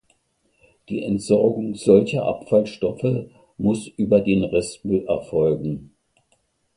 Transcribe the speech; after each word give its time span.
Die 0.89 1.03
Entsorgung 1.03 1.75
solcher 1.75 2.25
Abfallstoffe 2.25 3.05
muss 3.59 3.85
über 3.85 4.19
den 4.19 4.43
Restmüll 4.43 5.05
erfolgen. 5.05 5.91